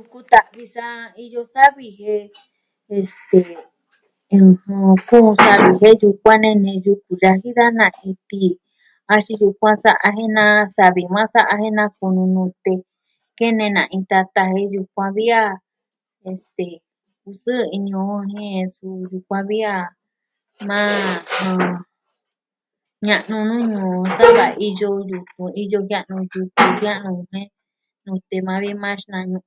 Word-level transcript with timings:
u 0.00 0.02
kuta'vi 0.10 0.64
sa 0.74 0.86
iyo 1.24 1.42
savi 1.52 1.86
jen... 1.98 2.24
este, 2.98 3.40
ɨjɨn, 4.36 4.92
kuun 5.08 5.30
savi 5.44 5.68
jen 5.80 5.98
yukuan 6.02 6.38
nee 6.42 6.56
neyu 6.64 6.92
ku 7.04 7.12
da 7.22 7.30
jin 7.42 7.72
na 7.80 7.86
kitɨ 7.98 8.40
axin 9.12 9.40
yukuan 9.42 9.76
sa'a 9.84 10.08
jen 10.16 10.32
na 10.38 10.44
savi 10.76 11.02
maa 11.14 11.30
sa'a 11.34 11.54
jen 11.62 11.76
na 11.78 11.84
kunu 11.96 12.22
nute, 12.34 12.74
kene 13.38 13.64
na'i 13.76 13.98
tata 14.10 14.42
jen 14.54 14.70
yukuan 14.74 15.10
vi 15.16 15.26
a, 15.42 15.44
este, 16.30 16.66
kusɨɨ 17.22 17.56
ini 17.76 17.92
o 18.06 18.06
jen 18.32 18.66
suu 18.74 19.06
vi 19.10 19.18
kuaan 19.26 19.44
vi 19.50 19.58
a 19.74 19.74
maa 20.68 20.92
jɨn... 21.36 21.60
ña'nu 23.06 23.36
ñuu 23.48 23.64
nuu 23.72 23.92
o 24.02 24.04
sa'a 24.16 24.34
da 24.38 24.46
iyo 24.68 24.90
yukuan 25.10 25.50
iyo 25.62 25.78
jia'nu, 25.88 26.14
yutun 26.32 26.48
jia'nu 26.78 27.10
jen 27.30 27.48
nute 28.04 28.36
maa 28.46 28.62
vi 28.62 28.70
maa 28.84 28.96
xina'ñu. 29.02 29.40